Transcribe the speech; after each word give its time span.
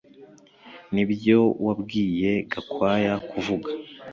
Nibyo 0.93 1.39
wabwiye 1.65 2.31
Gakwaya 2.51 3.13
kuvuga 3.29 3.69